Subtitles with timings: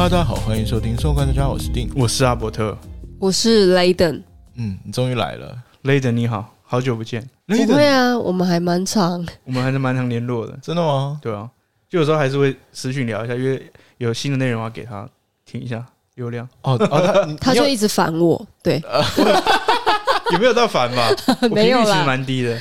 [0.00, 1.86] 哈，大家好，欢迎收听《送观众家》，我是丁。
[1.94, 2.74] 我是阿伯特。
[3.18, 4.22] 我是雷登，
[4.54, 11.20] 嗯，你终于来了，雷登，你好，好久不见，不会啊，我们还蛮长，我们还是蛮常联络的，真的吗？
[11.20, 11.46] 对啊，
[11.86, 15.06] 就有时候还是会私讯聊一下，因为有新的内容要给他
[15.44, 15.84] 听一下，
[16.14, 16.48] 流量。
[16.62, 18.82] 哦哦， 他就一直烦我，对，
[20.32, 21.10] 有没有到烦吧？
[21.42, 22.58] 我频率其实没有啦，蛮低的，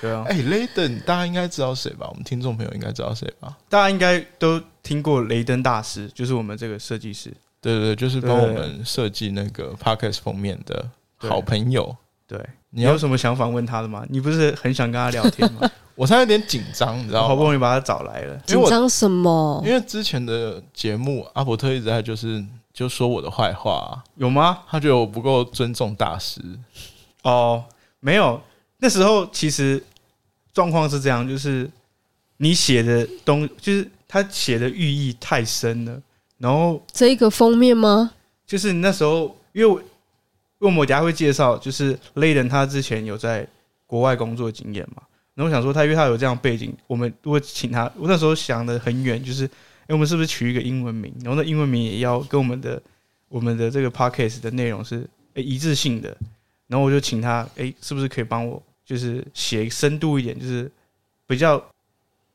[0.00, 2.06] 对啊，哎，雷登，大家应该知道谁吧？
[2.08, 3.56] 我们听众朋友应该知道谁吧？
[3.68, 11.96] 大家应该都听过雷登大师，就是我们这个设计师，对对对，就是帮我们设计那个 podcast 封面的好朋友。
[12.26, 12.38] 对，
[12.70, 14.04] 你你有什么想访问他的吗？
[14.08, 15.68] 你不是很想跟他聊天吗？
[15.96, 17.28] 我现在有点紧张，你知道吗？
[17.28, 19.72] 好不容易把他找来了，紧张什么因？
[19.72, 24.60] 为之前的节目阿伯特一直在就是就说我的坏话啊、有吗？
[24.68, 26.40] 他觉得我不够尊重大师。
[27.24, 27.64] 哦，
[27.98, 28.40] 没有，
[28.78, 29.82] 那时候其实
[30.52, 31.68] 状况是这样，就是
[32.38, 36.00] 你写的东，就是他写的寓意太深了，
[36.38, 38.12] 然后这一个封面吗？
[38.46, 39.86] 就是那时候，因为我因
[40.60, 43.46] 为我们等一下会介绍，就是雷人他之前有在
[43.86, 45.02] 国外工作经验嘛，
[45.34, 49.44] 然后我想说他因为他有这样背景，我们如果请他，我那时候想的很远，就是
[49.86, 52.80] 哎、我们是不是取一个英文名，然后那英文名也要跟我们的
[53.28, 56.16] 我们的这个 podcast 的内容是哎、一致性的，
[56.68, 60.70] 然后我就请他，哎、是不是可以帮我就是写深度一点，就是
[61.26, 61.62] 比较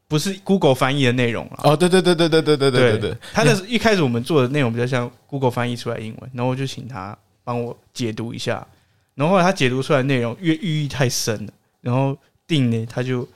[0.08, 1.60] 不是 Google 翻译的内容了。
[1.64, 8.66] 哦，对对对对对对对对对对，他那是一开始我们做的内容比较像 Google 翻译出来英文，然后我就请他帮我解读一下，
[9.16, 13.28] 然后后来他解读出来的内容越寓意太深了，然后定呢他就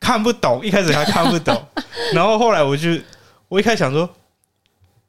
[0.00, 1.62] 看不懂，一开始他看不懂，
[2.14, 2.90] 然后后来我就
[3.48, 4.08] 我一开始想说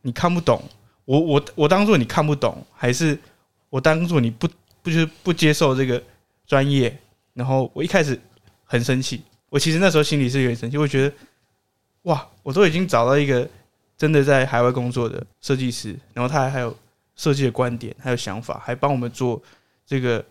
[0.01, 0.61] 你看不懂，
[1.05, 3.17] 我我我当做你看不懂，还是
[3.69, 4.47] 我当做你不
[4.81, 6.01] 不就是不接受这个
[6.47, 6.97] 专业，
[7.33, 8.19] 然后我一开始
[8.65, 11.15] 很生气，我其实那时候心里是有点生气，我觉得
[12.03, 13.47] 哇，我都已经找到一个
[13.97, 16.75] 真的在海外工作的设计师，然后他还还有
[17.15, 19.41] 设计的观点，还有想法，还帮我们做
[19.85, 20.23] 这个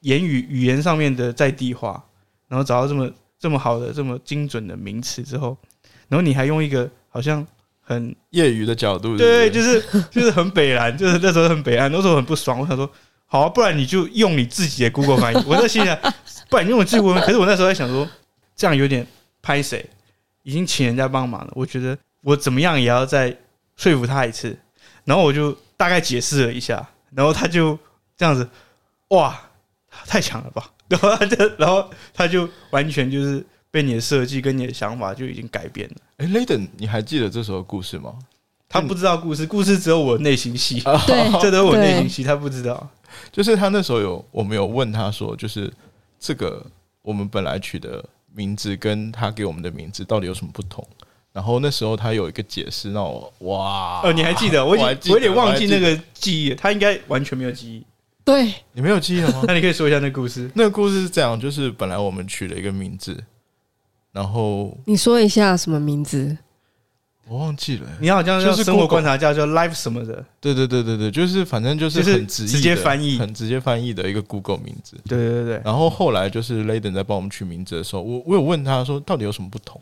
[0.00, 2.02] 言语语言上面的在地化，
[2.48, 5.56] 然后找到这么这么好的、这么精准的名词之后，
[6.08, 7.44] 然后你还用一个好像
[7.80, 12.60] 很业余的角度，对，不就是就是很北蓝，就是那时候很北蓝，那时候很不爽。
[12.60, 12.88] 我想说，
[13.32, 15.40] 好、啊，不然你就用你自己的 Google 翻译。
[15.46, 15.96] 我在心里想，
[16.48, 17.26] 不然你用我自己 Google 翻译。
[17.26, 18.08] 可是我那时候在想说，
[18.56, 19.06] 这样有点
[19.40, 19.88] 拍谁，
[20.42, 21.52] 已经请人家帮忙了。
[21.54, 23.34] 我觉得我怎么样也要再
[23.76, 24.58] 说服他一次。
[25.04, 27.78] 然后我就大概解释了一下，然后他就
[28.16, 28.48] 这样子，
[29.10, 29.40] 哇，
[30.06, 30.68] 太强了吧！
[30.88, 35.96] 然后他就，然后他就完全就是被你的设计跟你的想法就已经改变了。
[36.18, 38.12] 哎，雷登，你还记得这时候的故事吗？
[38.68, 40.80] 他不知道故事，故事只有我内心戏。
[41.06, 42.88] 对 这都是我内心，戏，他不知道。
[43.32, 45.72] 就是他那时候有，我们有问他说，就是
[46.18, 46.64] 这个
[47.02, 48.04] 我们本来取的
[48.34, 50.86] 名字跟他给我们的名字到底有什么不同？
[51.32, 54.64] 然后那时候他有一个解释，让我哇哦，你还记得？
[54.64, 57.86] 我我有点忘记那个记忆，他应该完全没有记忆。
[58.24, 59.44] 对，你没有记忆了吗？
[59.46, 60.50] 那你可以说一下那故事。
[60.54, 63.16] 那个故事是这样，就是本来我们取了一个名字，
[64.12, 66.36] 然后你说一下什么名字？
[67.30, 70.24] 我忘记了、你好像就是叫生活观察家，叫 Life 什么的。
[70.40, 74.96] 对对对对对，就是反正就是很直直接翻译很直接翻译的一个 Google 名字。
[75.06, 79.80] 对对对对，然后后来就是 Laden 在帮我们取名字的时候，我我有问他说到底有什么不同？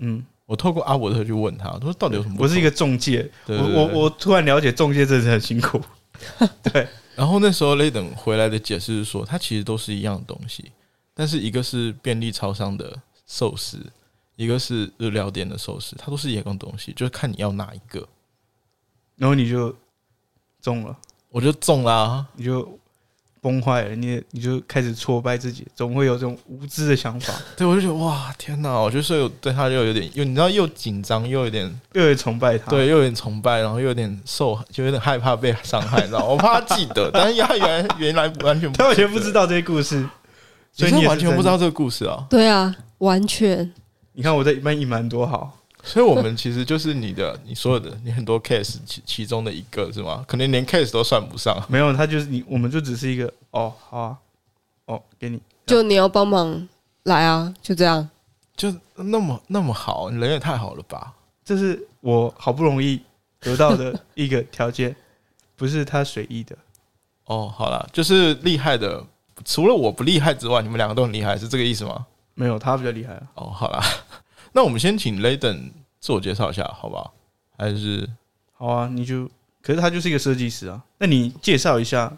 [0.00, 2.48] 嗯，我透过阿伯特去问他，他说到底有什么不同？
[2.48, 5.80] 我是一个中介，我我我突然了解中介真的是很辛苦。
[6.64, 10.72] 对，然后那时候 Laden 回来的解释是说，它其实都是一样的东西，
[11.14, 12.92] 但是一个是便利超商的
[13.24, 13.78] 寿司，
[14.38, 18.06] 一个是日料店的寿司，它都是一样的东西，就是看你要哪一个。
[19.16, 19.74] 然后你就
[20.62, 20.96] 中了，
[21.28, 22.78] 我就中啦、你就
[23.40, 28.78] 崩坏了，你你就开始挫败自己，总会有这种无知的想法，对，我就觉得哇，天哪！
[28.78, 32.70] 我就是有对他就有点，又你知道又紧张又有点 又有点崇拜他。
[32.70, 36.26] 对，又有点崇拜，然后又有点受，就有点害怕被伤害，你知道吗？
[36.26, 40.00] 我怕他记得，但是他原来原来完全他完全不知，道这些故事，
[40.72, 42.24] 所所以你完全不知道这个故事啊。
[42.30, 43.72] 对啊，完全
[44.18, 50.24] 你看我在一般隐瞒多好，所以我们其实就是你的，你所有的，你很多 case 其其中的一个是吗？
[50.26, 51.56] 可能连 case 都算不上。
[51.68, 54.18] 没有他就是你，我们就只是一个哦，好啊，
[54.86, 56.68] 哦，给你，就你要帮忙
[57.04, 58.10] 来啊，就这样。
[58.56, 61.14] 就那么那么好，人也太好了吧？
[61.44, 63.00] 这是我好不容易
[63.38, 64.96] 得到的一个条件，
[65.54, 66.56] 不是他随意的。
[67.26, 69.06] 哦，好了，就是厉害的，
[69.44, 72.04] 除了我不厉害之外，你们两个都很厉害，是这个意思吗？
[72.38, 73.82] 没有他比较厉害啊，哦，好啦，
[74.54, 77.12] 那我们先请 Laden 自我介绍一下，好不好？
[77.56, 78.08] 还是
[78.56, 79.28] 好啊，你就，
[79.60, 82.16] 可是他就是一个设计师啊，那你介绍一下，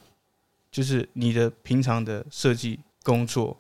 [0.70, 3.56] 就是你的平常的设计工作。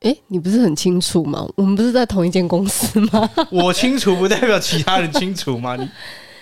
[0.00, 1.46] 诶，你不是很清楚吗？
[1.56, 3.28] 我们不是在同一间公司吗？
[3.52, 5.76] 我清楚不代表其他人清楚吗？
[5.76, 5.86] 你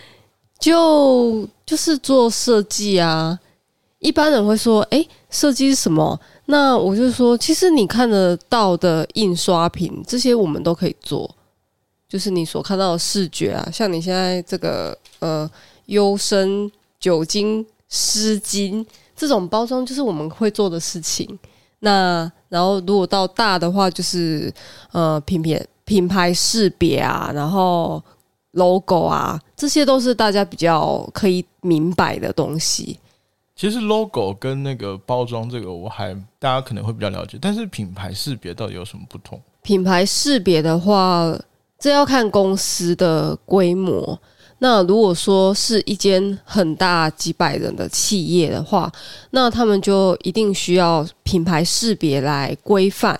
[0.60, 3.36] 就就是做设计啊。
[3.98, 11.28] 一般人会说：“诶，设计是什么？”那我就说，其实你看得到的印刷品，这些我们都可以做。
[12.08, 15.50] 就是你所看到的视觉啊，像你现在这个呃
[15.86, 18.82] 优生酒精湿巾
[19.14, 21.38] 这种包装，就是我们会做的事情。
[21.80, 24.50] 那然后如果到大的话，就是
[24.92, 28.02] 呃品牌品牌识别啊，然后
[28.52, 32.98] logo 啊，这些都是大家比较可以明白的东西。
[33.58, 39.40] 其实 logo 跟那个包装这个，我还大家可能会比较了解，但是品牌识别到底有什么不同？
[39.62, 41.36] 品牌识别的话，
[41.76, 44.16] 这要看公司的规模。
[44.60, 48.88] 那如果说是一间很大几百人的企业的话，
[49.30, 53.18] 那他们就一定需要品牌识别来规范，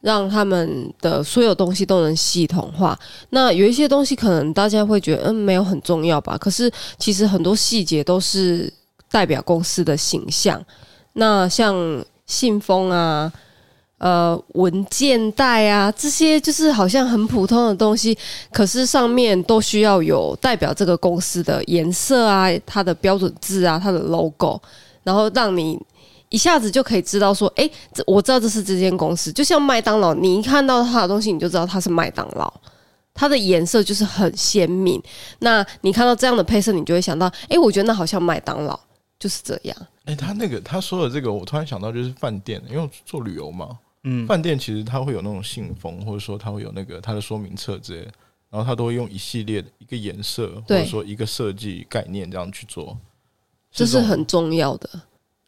[0.00, 2.98] 让他们的所有东西都能系统化。
[3.30, 6.36] 那有一些东西可能大家会觉得，嗯，没有很重要吧？
[6.36, 8.72] 可是其实很多细节都是。
[9.10, 10.62] 代表公司的形象，
[11.14, 11.74] 那像
[12.26, 13.32] 信封啊、
[13.98, 18.16] 呃文件袋啊这些，就是好像很普通的东西，
[18.52, 24.60] 可是上面都需要有代表这个公司的颜色啊、它的标准字啊、它的 logo，
[25.02, 25.78] 然后让你
[26.28, 29.32] 一下子就可以知道说，哎，这我知道这是这间公司。
[29.32, 32.52] 就像麦当劳，你一看到它的东西，你就知道它是麦当劳，
[33.14, 35.02] 它的颜色就是很鲜明。
[35.38, 38.78] 那你看到这样的配色，你就会想到，哎，我觉得那好像麦当劳。
[39.18, 39.76] 就是这样。
[40.04, 48.02] 哎，他那个他说的这个，我突然想到，就是饭店，因为做旅游嘛，嗯，饭店其实它会有那种信封，或者说它会有那个它的说明册之类，
[48.50, 52.96] 然后它都会用一系列的一个颜色，或者说一个设计概念这样去做，
[53.70, 54.88] 这是很重要的。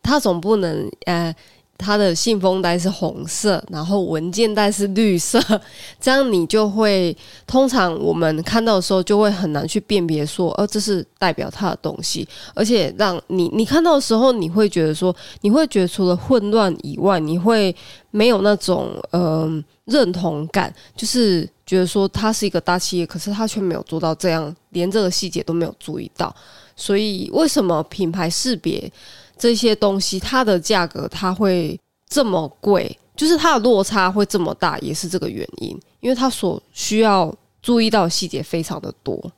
[0.03, 1.35] 他总不能呃。
[1.81, 5.41] 它的信封袋是红色，然后文件袋是绿色，
[5.99, 7.17] 这样你就会
[7.47, 17.75] 通常我们看到的时候就会很难去辨别说，哦，这是代表它的东西，而且让你你看到的时候，你会觉得说，你会觉得除了混乱以外，你会
[18.11, 26.35] 没有那种嗯认同感，就是觉得说它是一个大企业，可是它却没有做到这样，连这个细节都没有注意到，
[26.76, 28.93] 所以为什么品牌识别？
[29.41, 35.71] 这些东西它的价格它会这么贵，就是它的落差会这么大，也是这个原因，
[36.01, 39.33] 因为它所需要注意到的细节非常的多。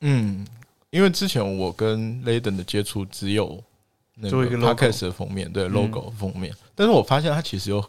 [0.00, 0.44] 嗯，
[0.90, 3.62] 因为之前我跟雷登的接触只有
[4.16, 7.84] 那个 podcast 的封面，对 logo 封面，但是我发现它其实有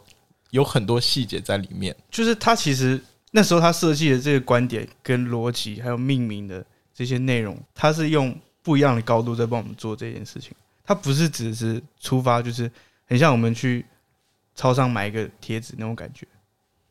[0.50, 3.02] 有很多细节在里面，就是它其实
[3.32, 6.64] 那时候他设计的这个观点跟逻辑，还有命名的
[6.94, 10.52] 这些内容，它是用不一样的高度在帮我们做这件事情。
[10.86, 12.70] 它不是只是出发，就是
[13.04, 13.84] 很像我们去
[14.54, 16.24] 超商买一个贴纸那种感觉。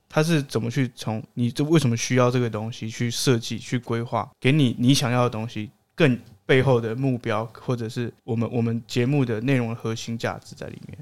[0.10, 10.98] 它是怎么去从你这为什么需要这个东西去设计、去规划，给你你想要的东西，更背后的目标，或者是我们我们节目的内容核心价值在里面。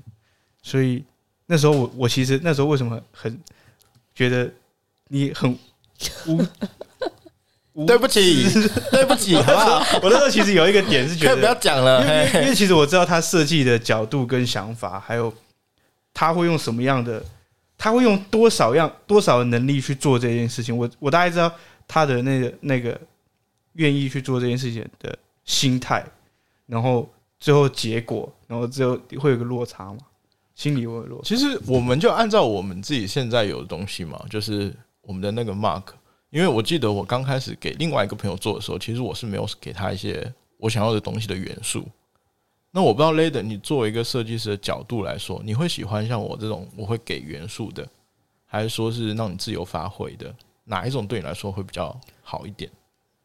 [0.62, 1.04] 所以
[1.48, 3.38] 那时候我我其实那时候为什么很
[4.14, 4.52] 觉得
[5.08, 5.52] 你很
[6.28, 6.46] 无。
[7.88, 8.44] 对不起，
[8.92, 10.00] 对不起，好不好？
[10.04, 15.34] 我那时候其实有一个点是觉得不要讲了，因为因为其实我知道他设计的角度跟想法，还有
[16.14, 17.24] 他会用什么样的，
[17.76, 20.78] 他会用多少样多少的能力去做这件事情。
[20.78, 21.52] 我我大概知道
[21.88, 22.96] 他的那个那个
[23.74, 26.06] 愿意去做这件事情的心态，
[26.68, 27.10] 然后
[27.40, 29.98] 最后结果，然后最后会有个落差嘛，
[30.54, 31.20] 心里会有落。
[31.26, 34.72] 其实我们就按照我们自己现在有的东西嘛，就是
[35.02, 35.82] 我们的那个 mark。
[36.34, 41.86] 因为我记得我刚开始给另外一个朋友做的时候，其实我是没有给他一些我想要的东西的元素。
[42.72, 47.88] 那我不知道 Laden，你作为一个设计师的角度来说，你会喜欢像我这种我会给元素的，
[48.48, 50.34] 还是说是让你自由发挥的？
[50.64, 52.68] 哪一种对你来说会比较好一点？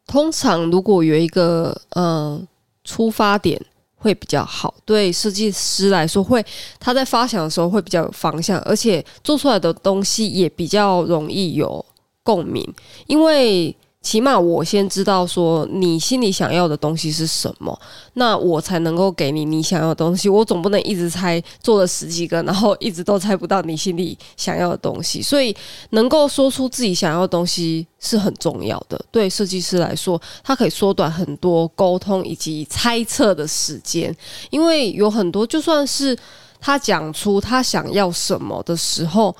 [0.05, 2.39] 通常如果有一个呃
[2.83, 3.59] 出发点
[3.95, 6.45] 会比较好，对设计师来说会
[6.79, 11.83] 他在发想的时候会比较有方向，而且做出来的东西也比较容易有。
[12.29, 12.63] 共鸣，
[13.07, 17.77] 因为起码我先知道说你心里想要的东西是什么，
[18.13, 20.29] 那我才能够给你你想要的东西。
[20.29, 25.23] 我总不能一直猜做了十几个，然后一直都猜不到你心里想要的东西。
[25.23, 25.55] 所以
[25.89, 29.03] 能够说出自己想要的东西是很重要的。
[29.09, 34.15] 对设计师来说，他可以缩短很多沟通以及猜测的时间，
[34.51, 36.15] 因为有很多就算是
[36.61, 39.35] 他讲出他想要什么的时候，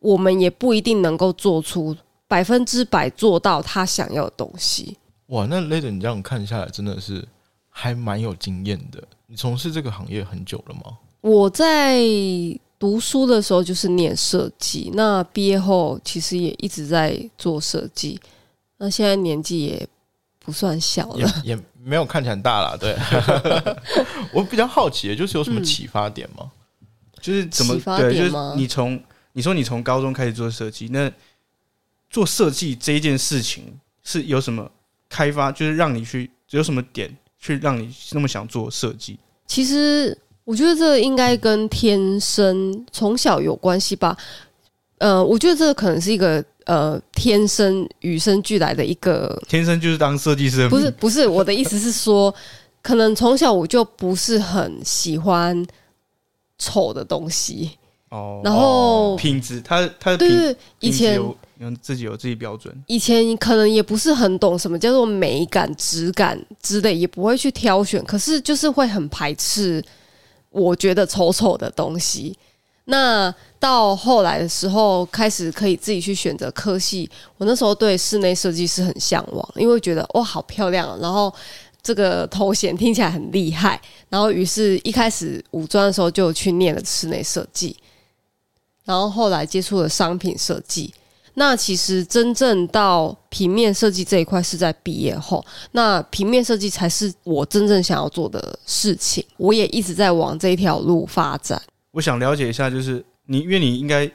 [0.00, 1.96] 我们也不一定能够做出。
[2.26, 4.96] 百分之百做到他想要的东西。
[5.26, 7.26] 哇，那雷德，你这样看下来，真的是
[7.70, 9.02] 还蛮有经验的。
[9.26, 10.98] 你从事这个行业很久了吗？
[11.20, 12.02] 我在
[12.78, 18.20] 读书的时候就是念设计，那毕业后其实也一直在做设计。
[18.76, 19.88] 那现在年纪也
[20.38, 22.94] 不算小了，也没有看起来很大了，对。
[24.34, 26.50] 我比较好奇的就是有什么嗯启发点吗？
[27.22, 29.02] 就是怎么启发对，就是你从
[29.32, 31.10] 你说你从高中开始做设计，那
[32.14, 33.64] 做设计这一件事情
[34.04, 34.70] 是有什么
[35.08, 39.18] 开发，就是让你去有什么点去让你那么想做设计？
[39.48, 44.16] 其实我觉得这应该跟天生从小有关系吧。
[44.98, 52.32] 呃，我觉得这可能是一个呃天生与生俱来的一个，天生就是当设计师的，不是不是我的意思是说，
[52.80, 55.66] 可能从小我就不是很喜欢
[56.58, 57.72] 丑的东西，
[58.10, 69.84] 哦，然后品质，它它的品对以前有有自己有自己标准，以前可能也不是很懂什么叫做美感、质感之类，也不会去挑选，可是就是会很排斥
[70.50, 72.36] 我觉得丑丑的东西。
[72.86, 77.08] 那到后来的时候，开始可以自己去选择科系。
[77.38, 81.32] 我那时候对室内设计师很向往，因为觉得哇好漂亮啊，然后
[81.82, 83.80] 这个头衔听起来很厉害，
[84.10, 87.74] 然后于是一开始五专的时候就去念了室内设计，
[88.84, 90.92] 然后后来接触了商品设计。
[91.36, 99.24] 那其实真正到平面设计这一块是在毕业后，那平面设计才是我真正想要做的事情。
[99.36, 101.60] 我也一直在往这一条路发展。
[101.90, 104.08] 我想了解一下，就是你，因为你应该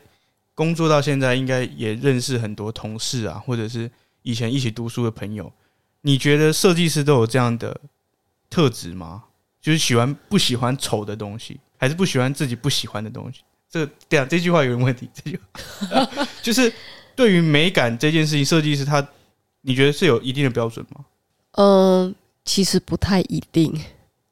[0.56, 5.52] 工作到现在，应该也认识很多同事啊，或者是以前一起读书的朋友。
[6.02, 7.78] 你觉得设计师都有这样的
[8.50, 9.24] 特质吗？
[9.62, 13.42] 就是喜欢不喜欢丑的东西，还是不喜欢自己不喜欢的东西？
[13.72, 15.10] 这个对啊，这句话有点问题。
[15.14, 15.40] 这句
[15.90, 16.72] 话 就是
[17.16, 19.06] 对于美感这件事情，设计师他
[19.62, 21.06] 你觉得是有一定的标准吗？
[21.54, 23.74] 嗯，其实不太一定。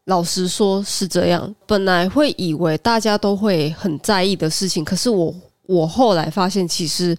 [0.06, 7.16] 老实说是这样，本来会以为大家都会很在意的事情，可是我我后来发现，其实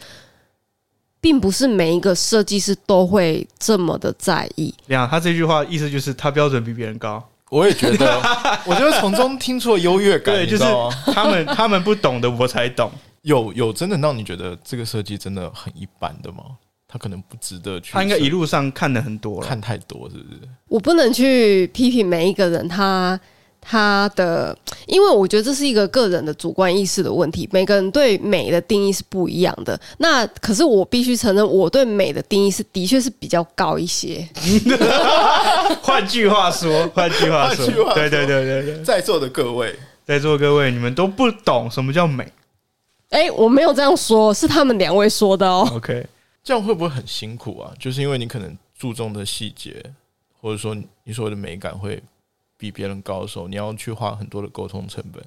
[1.20, 4.74] 并不是每一个设计师都会这么的在意。
[4.86, 8.20] 这样，他这句话意思就是他标准比别人高，我也觉得，
[8.66, 10.96] 我觉得从中听出了优越感，对，就是你知道吗？
[11.14, 12.90] 他们 他们不懂的我才懂。
[13.22, 16.38] 有有真的让你觉得这个设计真的很一般的吗？
[16.86, 20.40] 他可能不值得去，他应该一路上看的很多了，看太多，是不是？
[20.68, 23.20] 我不能去批评每一个人他他
[24.14, 29.78] 的，因为我觉得这是一个个人的主观意识的问题，每个人对美的定义是不一样的。
[29.98, 34.26] 那可是我必须承认，我对美的定义是的确是比较高一些。
[35.82, 42.26] 换句话说，换句话说换句话，说对对对对对，在座的各位，在座各位，你们都不懂什么叫美。
[43.10, 45.68] 哎、我没有这样说，是他们两位说的哦。
[45.74, 46.06] OK，
[46.42, 47.72] 这样会不会很辛苦啊？
[47.78, 49.82] 就是因为你可能注重的细节，
[50.40, 50.74] 或者说
[51.04, 52.02] 你所谓的美感会
[52.58, 55.24] 比别人高的时候，你要去花很多的沟通成本。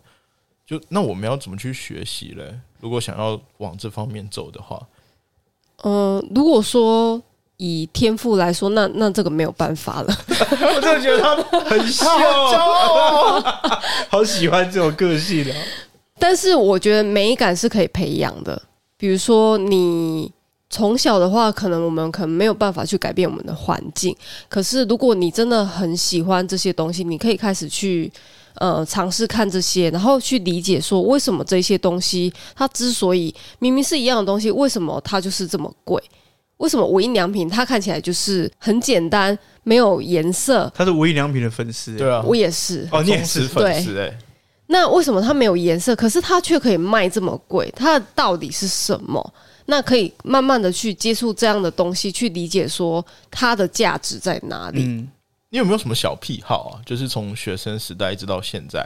[0.64, 2.54] 就那我们要怎么去学习嘞？
[2.80, 4.80] 如果想要往这方面走的话，
[5.84, 7.20] 嗯、如果说
[7.58, 10.14] 以天赋来说，那那这个没有办法了。
[10.30, 12.06] 我真的觉得他很秀，
[14.10, 15.52] 好喜欢这种个性的。
[16.18, 18.62] 但是我觉得美感是可以培养的，
[18.96, 20.32] 比如说你
[20.72, 24.16] 从小的话，可能我们可能没有办法去改变我们的环境，
[24.48, 28.10] 可是如果你真的很喜欢这些东西，你可以开始去
[28.56, 36.02] 呃尝试看这些，然后去理解说为什么这些东西它之所以明明是一样的东西，为什么它就是这么贵？
[36.58, 40.72] 为什么无印良品它看起来就是很简单，没有颜色？
[40.74, 44.18] 他是无印良品的粉丝，对啊，我也是，哦，你也是粉丝哎，
[44.68, 47.70] 那为什么它没有颜色，可是它却可以卖这么贵？
[47.76, 49.34] 它的道理是什么？
[49.66, 54.84] 那可以慢慢的去接触这样的东西，去理解说它的价值在哪里。
[54.84, 55.08] 嗯，
[55.50, 56.82] 你有没有什么小癖好啊？
[56.86, 58.84] 就是从学生时代一直到现在，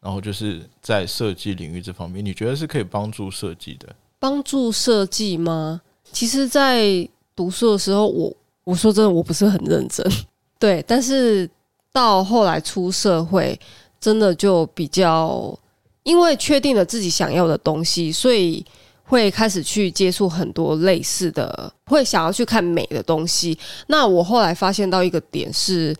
[0.00, 3.88] 然后就是在设计领域这方面，你觉得是可以帮助设计的？
[4.18, 5.80] 帮助设计吗？
[6.12, 10.06] 其实，在读书的时候，我我说真的，我不是很认真，
[10.58, 10.82] 对。
[10.86, 11.48] 但是
[11.92, 13.58] 到后来出社会，
[14.00, 15.56] 真的就比较，
[16.02, 18.64] 因为确定了自己想要的东西，所以
[19.08, 23.56] 会开始去接触很多类似的，会想要去看美的东西。
[23.86, 25.94] 那我后来发现到一个点是，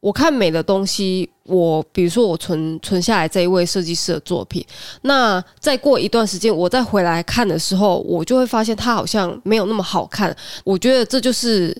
[0.00, 4.64] 我看美的东西，我比如说我存存下来这一位设计师的作品，
[5.02, 10.34] 那再过一段时间，我再回来看的时候，我就会发现它好像没有那么好看。
[10.64, 11.76] 我觉得这就是，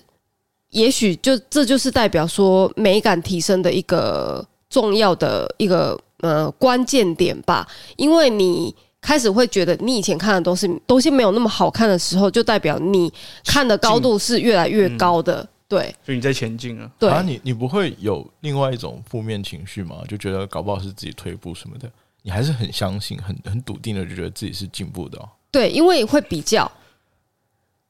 [0.69, 8.75] 也许就这就是代表说美感提升的一个重要的一个呃关键点吧，因为你。
[9.07, 13.09] 开始会觉得你以前看的东西东西没有那么好看的时候，就代表你
[13.45, 15.47] 看的高度是越来越高的。
[15.69, 16.91] 对所以你在前进啊。
[16.99, 20.03] 对，啊，你你不会有另外一种负面情绪吗？
[20.09, 21.89] 就觉得搞不好是自己退步什么的，
[22.21, 25.29] 你还是很相信、很很笃定的，就觉得自己是进步的、哦。
[25.49, 26.69] 对，因为会比较，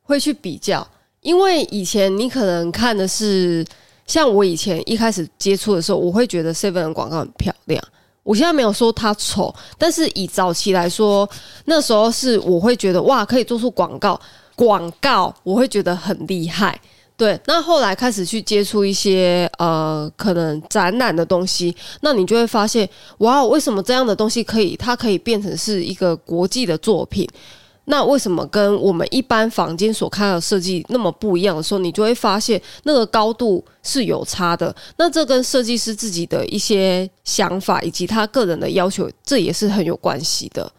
[0.03, 0.87] 会去比较，
[1.21, 3.65] 因为以前你可能看的是
[4.05, 7.83] 像我以前一开始接触的时候，我会觉得 Seven 的广告很漂亮。
[8.27, 11.27] 我现在没有说他丑，但是以早期来说，
[11.63, 14.19] 那时候是我会觉得哇，可以做出广告，
[14.53, 16.77] 广告我会觉得很厉害。
[17.15, 22.87] 对，那后来开始去接触一些呃，可能展览的东西，那你就会发现，
[23.19, 27.25] 哇，为什么这样的东西可以，它可以变成是一个国际的作品？
[27.89, 34.75] 那为什么跟我们一般房间所看到的设计那么不一样的时候，你就会发现那个高度是有差的。
[34.97, 40.69] 那这跟设计师自己的一些想法以及他个人的要求，这也是很有关系的。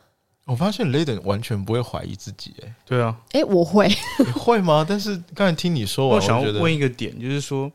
[0.45, 3.89] 我发现 Laden 完全不会怀疑自己，哎，对啊，哎，我会，
[4.19, 4.85] 你会吗？
[4.87, 7.71] 但是刚才听你说完，我想要问一个点，就是说，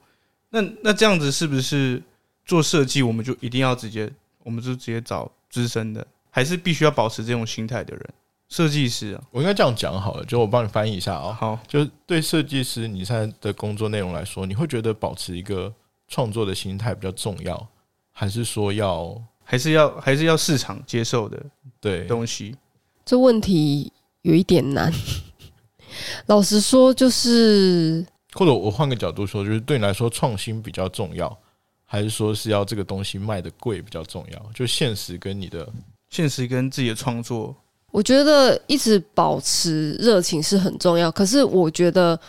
[0.50, 2.02] 那那这样子是不是
[2.46, 4.12] 做设计，我们就一定要直接，
[4.44, 8.10] 我们就直接找资深的，还是必须要保持这种心态的人？
[8.54, 11.34] 设计师啊，我应该这样讲好了，就我帮你翻译一下啊。
[11.34, 15.74] 好，就是对设计师你现在的工作内容来说，你会觉得保持一个
[16.08, 17.68] 创作的心态比较重要，
[18.12, 21.44] 还是说要还是要还是要市场接受的
[21.82, 22.56] 对东西？
[23.04, 23.92] 这问题
[24.22, 24.94] 有一点难。
[26.28, 31.36] 老实说，就是或者我换个角度说，就是对你来说创新比较重要，
[31.86, 34.52] 还是说是要这个东西卖的贵比较重要？
[34.54, 35.68] 就现实跟你的
[36.12, 37.56] 现实跟自己的创作。
[37.94, 42.20] 我觉得一直保持热情是很重要，可是我觉得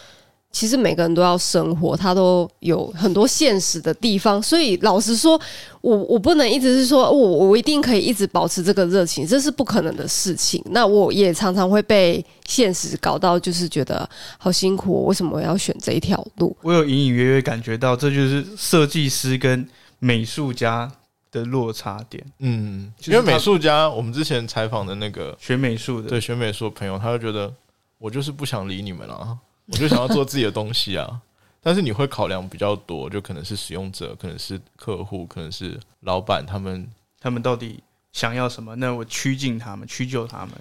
[0.52, 5.40] 其实每个人都要生活，他都有很多现实的地方，所以老实说，
[5.80, 10.62] 我我不能一直是说我我一定可以一直保持这个热情，这是不可能的事情。
[10.66, 14.06] 那我也常常会被现实搞到，就是觉得
[14.36, 16.54] 好辛苦，为什么我要选这一条路？
[16.60, 19.66] 我有隐隐约约感觉到，这就是设计师跟
[19.98, 20.92] 美术家。
[21.34, 27.52] 的落差点，嗯，因为美术家，我们之前采访的那个学美术的，对学美术的朋友，他就觉得
[27.98, 31.20] 我就是不想理你们了，我就想要做自己的东西啊。
[31.60, 38.76] 但是你会考量比较多，就可能是使用者，可能是客户，可能是老板，他们他们到底想要什么？
[38.76, 40.52] 那我趋近他们，屈就他们。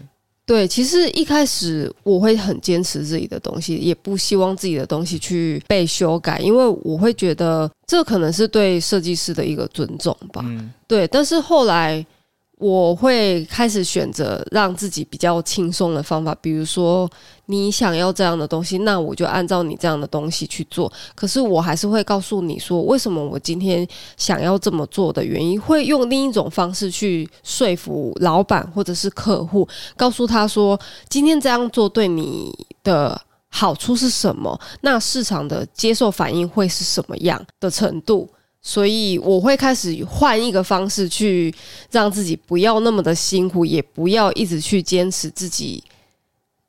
[0.46, 10.42] 对，其实一开始我会很坚持自己的东西，也不希望自己的东西去被修改，因为我会觉得这可能是对设计师的一个尊重吧。
[10.46, 11.08] 嗯，对。
[11.08, 12.06] 但是后来。
[12.64, 17.10] 我会开始选择让自己比较轻松的方法，比如说
[17.48, 20.90] 你想要这样的东西，那我就按照你这样的东西去做。
[21.14, 32.50] 可是我还是会告诉你说，为什么我今天想要这么做的原因，会用另一种方式去说服老板或者是客户，告诉他说今天这样做对你
[32.82, 38.30] 的好处是什么，那市场的接受反应会是什么样的程度。
[38.66, 41.54] 所以我会开始换一个方式去
[41.92, 45.84] 让自己不要那么的辛苦，也不要一直去坚持自己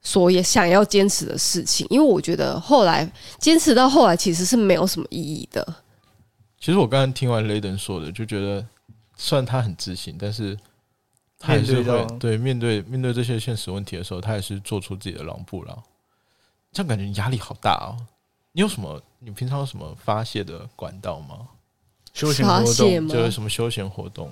[0.03, 5.65] 所也想要坚持的事情，因为我觉得后来坚持到后来其实是没有什么意义的。
[6.59, 8.67] 其实我刚刚听完雷登说的，就觉得
[9.17, 10.59] 虽然他很自信，但是
[11.39, 15.83] 他也是会对面对面对这些现实问题的时候，他也是做出自己的让步了。
[16.73, 17.95] 这样感觉压力好大哦。
[18.51, 19.01] 你有什么？
[19.21, 21.49] 你平常有什么发泄的管道吗？
[22.15, 24.31] 休闲活动就是什么休闲活动？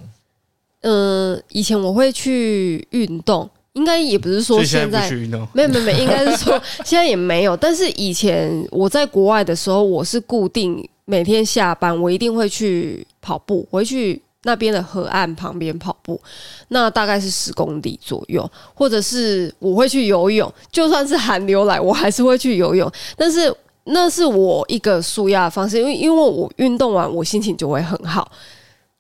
[0.83, 5.11] 嗯，以前我会去运动，应该也不是说现在
[5.53, 7.57] 没有没有没有，应该是说 现在也没有。
[7.57, 16.21] 但是以前我在国外的时候，我是固定每天下班，我一定会去跑步，我会去那边的河岸旁边跑步，
[16.69, 23.53] 那大概是十公里左右，或者是我会去游泳，就算是寒流来，我还是会去游泳，但是。
[23.85, 28.31] 那是我一个舒压的方式，因为因为我运动完，我心情就会很好。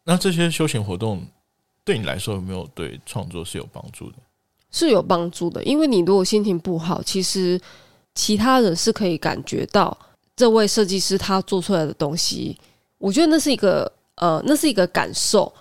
[0.05, 1.23] 那这些休闲活动
[1.85, 4.16] 对你来说有没有对创作是有帮助的？
[4.73, 7.61] 是有帮助的，因为你如果心情不好，其实
[8.16, 9.97] 其他人是可以感觉到
[10.35, 12.59] 这位设计师他做出来的东西。
[12.99, 15.53] 我觉得那是一个呃，那是一个感受。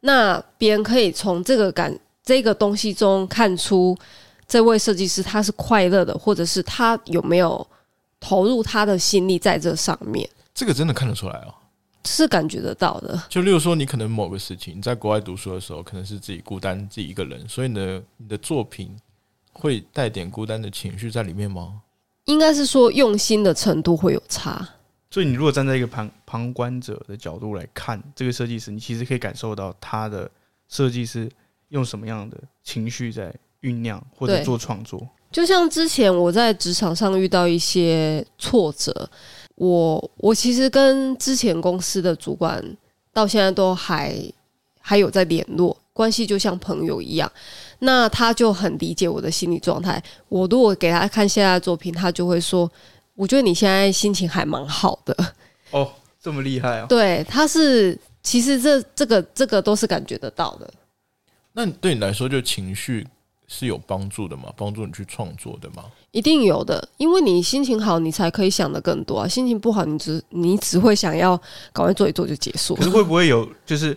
[0.00, 3.96] 那别人可以从这个感这个东西中看出
[4.48, 7.64] 这位设计师他是快乐的，或者是他有没有。
[8.26, 11.54] 投入他的心力在这上面，这个真的看得出来哦，
[12.06, 13.22] 是感觉得到的。
[13.28, 18.96] 就例如说，你可能某个事情，你在国外读书的时候，可能是自己孤单自己一个人，所以呢，你的作品
[19.52, 21.82] 会带点孤单的情绪在里面吗？
[22.24, 24.66] 应该是说用心的程度会有差。
[25.10, 30.30] 所以你如果站在一个旁旁观者的角度来看这个设计师，你其实可以感受到他的
[30.70, 31.30] 设计师
[31.68, 35.06] 用什么样的情绪在酝酿或者做创作。
[35.34, 39.10] 就像之前我在职场上遇到一些挫折，
[39.56, 42.64] 我我其实跟之前公司的主管
[43.12, 44.14] 到现在都还
[44.80, 47.28] 还有在联络，关系就像朋友一样。
[47.80, 50.00] 那他就很理解我的心理状态。
[50.28, 52.70] 我如果给他看现在的作品，他就会说
[53.16, 55.34] ：“我觉得你现在心情还蛮好的。
[55.72, 55.90] ”哦，
[56.22, 56.86] 这么厉害啊。
[56.88, 60.72] 对，他是其实这这个这个都是感觉得到的。
[61.52, 63.04] 那对你来说，就情绪
[63.56, 64.52] 是有帮助的吗？
[64.56, 65.84] 帮助你去创作的吗？
[66.10, 69.28] 一定有的，因为你心情好，你才可以想的更多啊。
[69.28, 71.36] 心情不好，你只你只会想要
[71.72, 72.82] 赶快做一做就结束可。
[72.82, 73.96] 是会不会有就是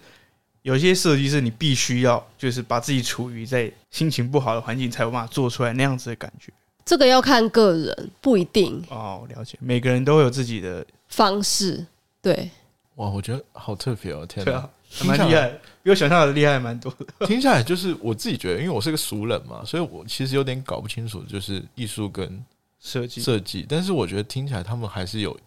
[0.62, 6.54] 有些设计是你必须要就是把自己处于在心情不好的环境才有办法做出来那样子的感觉？
[6.86, 11.86] 这个要看个人，不一定哦，了解，每个人都会有自己的，方式。
[12.22, 12.50] 对，
[12.96, 14.26] 哇，我觉得好特别哦！
[14.26, 14.70] 天啊，
[15.06, 15.54] 蛮厉害，
[15.88, 17.06] 比我想象的厉害蛮多的。
[17.26, 22.44] 听下来就是我自己觉得，因为我是个俗人嘛，所以我其实有点搞不清楚，就是艺术跟
[22.78, 23.66] 设计设计。
[23.70, 25.40] 但是我觉得听起来他们还是有，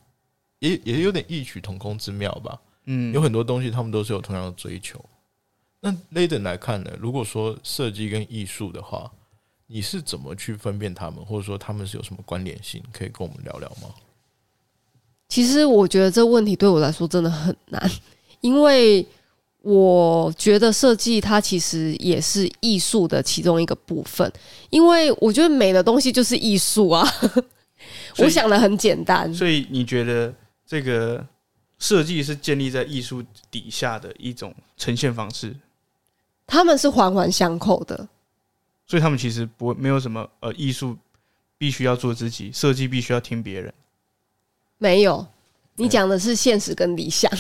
[0.61, 2.59] 也也有点异曲同工之妙吧。
[2.87, 4.99] 嗯，有很多东西他们都是有同样的追求。
[5.81, 9.13] 那 Layden 来看呢，如果说设计跟艺术的话，
[9.67, 12.83] 你是怎么去分辨他们，或者说他们是有什么关联性？
[12.91, 13.95] 可以跟我们聊聊吗？
[15.29, 17.91] 其实我觉得这问题对我来说真的很难，
[18.41, 19.07] 因为
[19.63, 24.31] 我觉得设计它其实也是艺术的其中一个部分，
[24.71, 27.07] 因为我觉得美的东西就是艺术啊。
[28.19, 30.33] 我想的很简单，所以你觉得
[30.67, 31.25] 这个
[31.79, 35.55] 设计是建立在艺术底下的一种呈现方式？
[36.47, 38.09] 他们是环环相扣的。
[38.87, 40.97] 所以他们其实不会没有什么呃，艺术
[41.57, 43.73] 必须要做自己，设计必须要听别人。
[44.79, 45.27] 没有，
[45.77, 47.31] 你讲的是现实跟理想。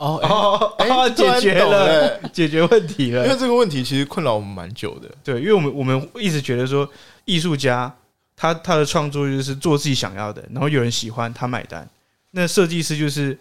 [0.00, 3.36] 哦哦哎哦， 解决了，解决问题了因为了。
[3.38, 5.08] 这个问题其实困扰我们蛮久的。
[5.22, 6.88] 对，因为我们我们一直觉得说，
[7.26, 7.94] 艺术家
[8.34, 11.86] 他他的创作就是做自己想要的，然后有人喜欢他买单。
[12.30, 13.38] 那设计师就是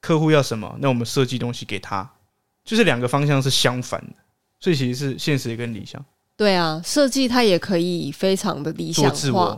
[0.00, 2.10] 客户要什么，那我们设计东西给他，
[2.64, 4.14] 就是两个方向是相反的，
[4.58, 6.04] 所以其实是现实跟理想
[6.36, 9.56] 对啊，设计它也可以非常的理想化，。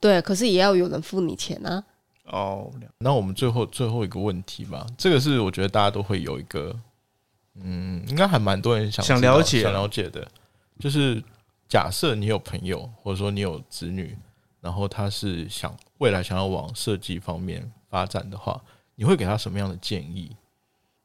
[0.00, 1.84] 对，可是也要有人付你钱啊。
[2.24, 6.74] 哦，那我们最后最后一个问题吧，这个是我觉得大家都会有一个，
[7.60, 9.62] 嗯，应该还蛮多人想想了解。
[9.62, 10.26] 想了解的，
[10.78, 11.22] 就是
[11.68, 14.16] 假设你有朋友或者说你有子女，
[14.60, 18.60] 然后他是想未来想要往设计方面发展的话，
[18.94, 20.34] 你会给他什么样的建议？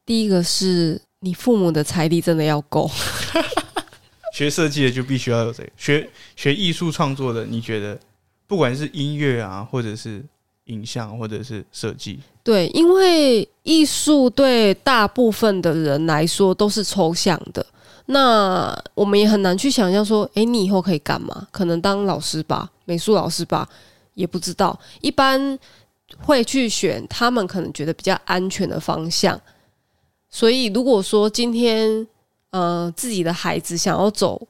[0.05, 2.89] 第一个是你父母的财力真的要够，
[4.33, 7.99] 学设计的就必须要有这个，学学艺术创作的，你觉得
[8.47, 10.25] 不管是音乐啊，或者是
[10.69, 17.63] 影像，或者是设计，对，因为艺术对大部分的人来说都是抽象的，
[18.07, 21.47] 那我们也很难去想象说，诶，你以后可以干嘛？
[21.51, 23.67] 可能当老师吧，美术老师吧，
[24.13, 24.79] 也不知道。
[25.01, 25.57] 一般
[26.17, 29.39] 会去选他们可能觉得比较安全的方向。
[30.31, 32.07] 所以，如果说今天
[32.51, 34.41] 呃自己的孩子想要走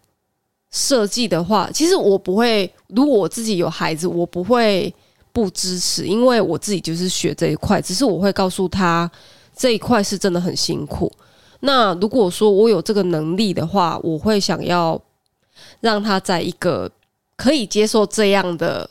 [0.71, 2.71] 设计的话，其实我不会。
[2.88, 4.93] 如果我自己有孩子，我不会
[5.39, 7.82] 不支持，因为我自己就是学这一块。
[7.82, 9.10] 只是我会告诉他
[9.56, 11.10] 这一块是真的很辛苦。
[11.62, 15.02] 那如果说我有这个能力的话，我会想要
[15.80, 16.91] 让他在一个
[17.38, 18.89] 可以接受这样的，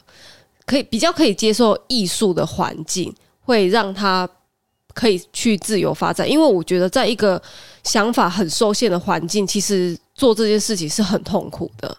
[0.65, 4.27] 可以比较可以接受艺术的环境，会让他
[4.95, 6.27] 可以去自由发展。
[6.27, 7.41] 因为我觉得在一个
[7.85, 11.95] 想法很受限的环境，其实做这件事情是很痛苦的。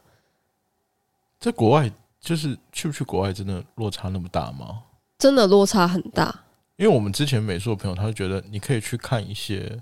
[1.40, 4.84] 在国外，就是去不去国外真的落差那么大吗？
[5.18, 6.44] 真的落差很大。
[6.78, 9.82] 因为我们之前美术的朋友，他就觉得你可以去看一些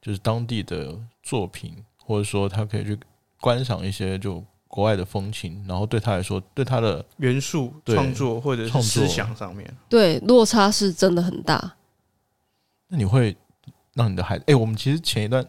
[0.00, 2.98] 就是当地的作品，或者说他可以去
[3.40, 11.76] 观赏一些就国外的风情，然后对他来说，对他的元素创作或者是思想上面，对，落差是真的很大。
[12.86, 13.36] 那你会
[13.94, 15.44] 让你的孩子，哎、我们其实前一段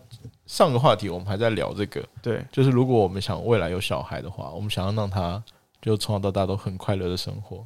[0.47, 5.43] 上个话题我们还在聊这个，对，就是如果我们想未来有小孩的话，我们想要让他
[5.81, 7.65] 就从小到大都很快乐的生活，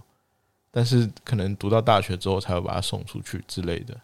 [0.72, 4.00] 但是可能读到大学之后才会把他送出去之类的。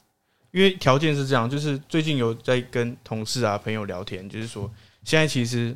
[0.52, 4.70] 因为条件是这样，就是最近有在跟同事啊朋友聊天，就是说
[5.04, 5.76] 现在其实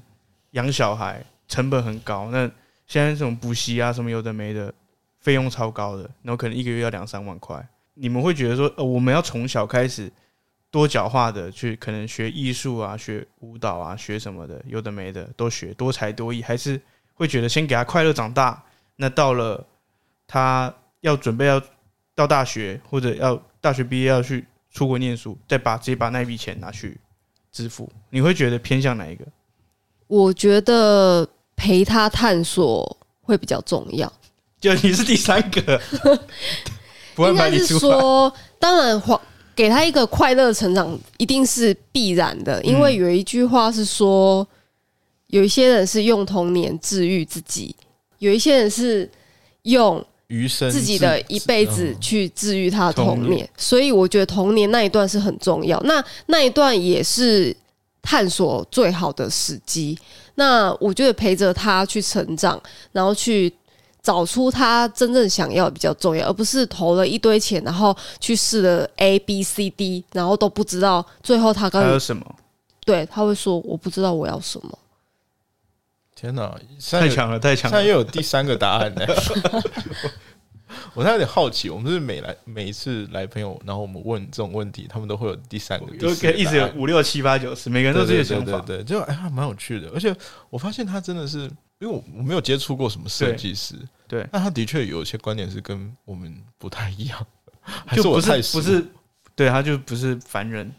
[0.52, 2.50] 养小孩成本很高，那
[2.88, 4.74] 现在这种补习啊什么有的没的，
[5.19, 7.63] 费用超高的，然后可能一个月要两三万块。
[7.93, 10.12] 你们会觉得说，呃，我们要从小开始
[10.72, 16.82] 多角化的去可能学艺术啊、学舞蹈啊、学什么的，有的没的都学，多才多艺，还是
[17.13, 18.63] 会觉得先给他快乐长大，
[18.95, 19.65] 那到了
[20.28, 21.62] 他要准备要
[22.15, 26.99] 到大学或者要大学毕业要去出国念书，再把直接把那笔钱拿去
[27.52, 29.26] 支付，你会觉得偏向哪一个？
[30.08, 34.12] 我觉得陪他探索会比较重要。
[34.60, 35.82] 就你是第三个，
[37.15, 37.80] 不安应该是排你出。
[37.80, 39.19] 说，当然黄
[39.56, 44.47] 给他一个快乐成长一定是必然的，因为有一句话是说，
[45.34, 47.76] 有一些人是用童年治愈自己，
[48.19, 49.10] 有一些人是
[49.63, 55.80] 用余生自己的一辈子嗯去治愈他的童年，所以我觉得童年那一段是很重要。
[55.86, 57.56] 那那一段也是
[58.04, 59.98] 探索最好的时机。
[60.36, 63.52] 那我觉得陪着他去成长，然后去
[64.04, 72.24] 找出他真正想要比较重要，而不是投了一堆钱，然后去试了 A B C D，然后都不知道最后他还跟有什么？
[72.86, 74.78] 对他会说我不知道我要什么。
[76.23, 76.57] 天哪，
[76.89, 77.77] 太强了，太强了！
[77.77, 79.05] 现在又有第三个答案呢。
[80.95, 88.65] 我现在有点好奇，我们是每来每一次来朋友，然后我们问这种问题，他们都会有第三个、第四个有可以一直有五六七八九十，每个人都有自己的对想法。
[88.65, 89.89] 对就哎还蛮有趣的。
[89.93, 90.15] 而且
[90.49, 91.39] 我发现他真的是，
[91.79, 93.75] 因为我我没有接触过什么设计师，
[94.07, 97.27] 对那他的确有一些观点是跟我们不太一样，
[97.62, 98.86] 还就不是我太熟不是，
[99.36, 100.71] 对，他就不是凡人，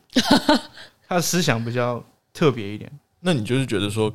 [1.07, 2.03] 他的思想比较
[2.33, 2.91] 特别一点。
[3.21, 4.13] 那你就是觉得说，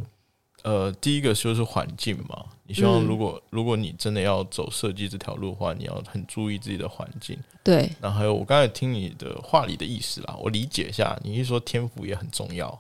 [0.63, 2.45] 呃，第一个就是环境嘛。
[2.67, 7.37] 你希望嗯如果、如果你真的要走设计这条路的话，你要很注意自己的环境。
[7.63, 12.79] 对，然后还有我刚才听你的话里的意思啦，我理解一下，你是说天赋也很重要，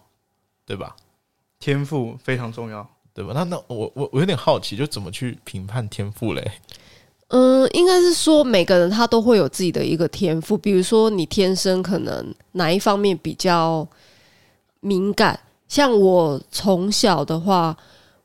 [0.65, 0.95] 对吧？
[1.59, 3.31] 天赋非常重要，对吧？
[3.33, 6.51] 那那我我我有点好奇，就怎么去评判天赋嘞？
[7.29, 13.87] 嗯，应该是说每个人他都会有自己的一个天赋，比如说你天生可能哪一方面比较
[14.79, 15.39] 敏感，
[15.69, 17.73] 像我从小的话，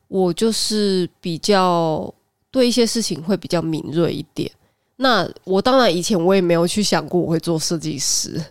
[0.08, 2.12] 我就是比较
[2.50, 4.50] 对一些事情会比较敏锐一点。
[4.96, 8.44] 那我当然以前我也没有去想过我会做设计师，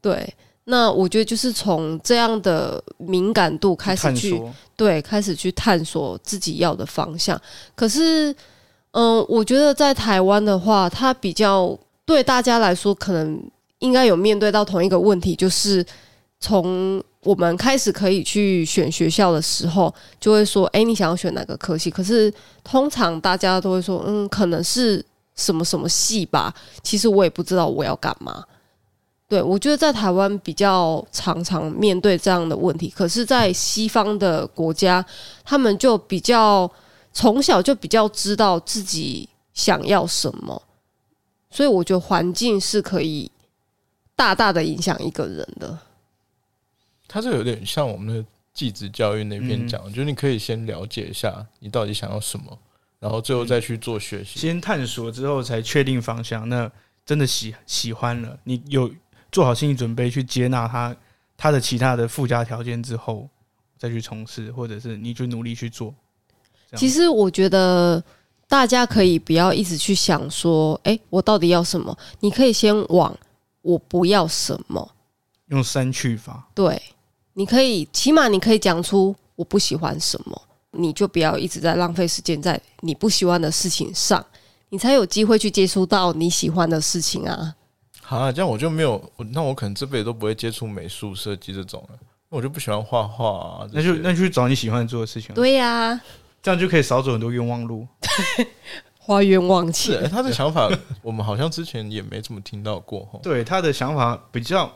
[0.00, 0.32] 对。
[0.68, 4.42] 那我觉得就是从这样的敏感度开始去
[4.74, 7.40] 对，开始去探索自己要的方向。
[7.76, 8.34] 可是，
[8.90, 13.40] 嗯，我觉得在台湾的话，它比较对大家来说，可能
[13.78, 15.86] 应该有面对到同一个问题，就是
[16.40, 21.90] 从我们开始可以去选学校的时候，就会说，哎，你想要选哪个科系？
[21.90, 26.54] 可是通常大家都会说，嗯，可能是什么什么系吧。
[26.84, 28.44] 其实我也不知道我要干嘛。
[29.28, 35.04] 对，我觉得在台湾比较常常面对这样的问题，可是，在西方的国家，
[35.44, 36.70] 他们就比较
[37.12, 40.62] 从小就比较知道自己想要什么，
[41.50, 43.28] 所以我觉得环境是可以
[44.14, 45.76] 大大的影响一个人的。
[47.16, 52.58] 它这有点像我们的继职教育那边嗯讲，就是你可以先了解一下你到底想要什么，
[53.00, 54.38] 然后最后再去做学习。
[54.38, 56.46] 先探索之后才确定方向。
[56.46, 56.70] 那
[57.06, 58.92] 真的喜喜欢了，你有
[59.32, 60.94] 做好心理准备去接纳他
[61.38, 63.26] 他的其他的附加条件之后，
[63.78, 65.94] 再去从事，或者是你就努力去做。
[66.76, 68.04] 其实我觉得
[68.46, 71.96] 大家可以不要一直去想说，诶，我到底要什么？
[72.20, 73.18] 你可以先往
[73.62, 74.92] 我不要什么。
[75.46, 76.82] 用删去法，对，
[77.38, 84.24] 你可以起码你可以讲出我不喜欢什么，你就不要一直在浪费时间在你不喜欢的事情上，
[84.70, 87.54] 你才有机会去接触到你喜欢的事情啊。
[88.00, 91.98] 好啊、这样我就没有，那我可能这辈子都不会接触美术设计这种了，
[92.30, 93.68] 我就不喜欢画画啊。
[93.70, 96.00] 那就那就去找你喜欢做的事情，对呀、
[96.42, 97.86] 这样就可以少走很多冤枉路。
[98.98, 100.00] 花冤枉、钱。
[100.00, 100.70] 欸他的想法，
[101.02, 103.20] 我们好像之前也没怎么听到过哈。
[103.22, 104.72] 对他的想法比较，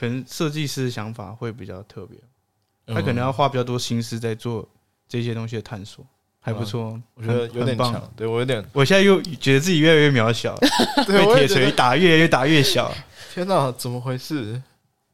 [0.00, 2.18] 可能设计师的想法会比较特别，
[2.86, 4.66] 他可能要嗯花比较多心思在做
[5.06, 6.02] 这些东西的探索，
[6.40, 6.98] 还不错。
[7.12, 10.56] 我觉得有点棒强，对我有点，我现在又觉得自己越来越渺小，
[11.06, 12.90] 对被铁锤打越来越打越小。
[13.34, 14.62] 天哪，怎么回事？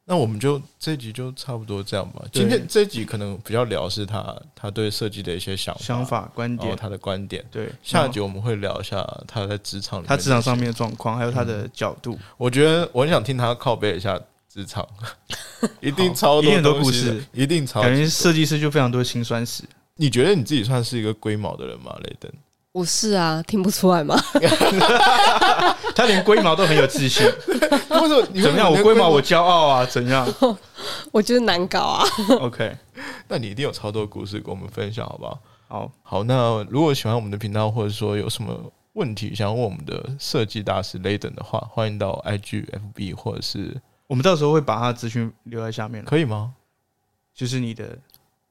[0.05, 2.23] 那我们就这集就差不多这样吧。
[2.31, 7.43] 今天这集可能比较聊是他他对设计的一些想法，想法、观点，他的观点。
[7.51, 7.69] 对。
[7.83, 14.17] 下一集我们会聊一下他在职场里面，他职场上面，的状况，还有他的角度，我觉得我很想听他靠背一下
[14.51, 14.87] 职场，
[15.81, 19.63] 一定超多故事，一定超感觉设计师就非常多辛酸史。
[19.95, 21.95] 你觉得你自己算是一个龟毛的人吗？
[22.03, 22.31] 雷登？
[22.71, 24.15] 我是啊，听不出来吗？
[25.95, 28.25] 他连龟毛都很有自信， 为什么？
[28.41, 28.71] 怎么样？
[28.71, 30.27] 我龟毛，我骄傲啊，怎样
[31.11, 32.05] 我觉得难搞啊。
[32.39, 32.77] ？OK，
[33.27, 35.39] 那你一定有超多故事跟我们分享，好不好？
[35.67, 38.55] 好，好，那如果喜欢我们的频道，或者说有什么
[38.93, 43.75] 问题想要问我们的设计大师雷登的话，欢迎到 IG、FB 或者是
[44.07, 46.53] 我们到时候会把他的资讯留在下面了，可以吗？
[47.33, 47.97] 就是你的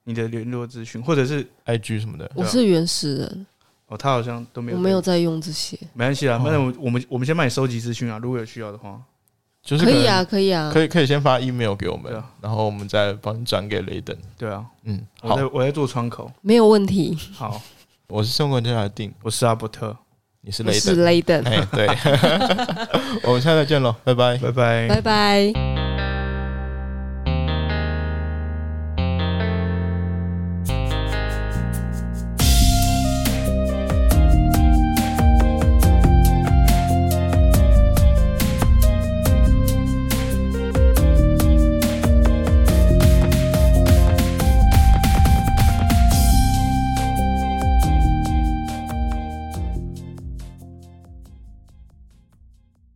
[0.04, 3.46] 你的联络资讯，或者是？IG 什么的，我是原始人，
[3.88, 5.40] 哦，他好像都没有，我没有，在用。
[5.40, 5.76] 这些。
[5.94, 6.40] 没关系啦，哦。
[6.44, 9.00] 反正我我们我们先帮你收集资讯啊，如果有需要的话，
[9.62, 10.70] 就是能可以啊，，可以啊。
[10.72, 14.16] 可以可以先发 email 给我们对啊，然后我们再帮你转给雷登。
[14.38, 17.18] 对啊，嗯，好我在，我在做窗口，没有问题。
[17.32, 17.60] 好，
[18.06, 19.96] 我是生活天来定，我是阿伯特，
[20.46, 21.88] 你是雷登，雷登，哎，对，
[23.26, 24.38] 我们下次再见喽，拜拜。
[24.38, 24.86] 拜拜。
[24.88, 25.75] 拜拜。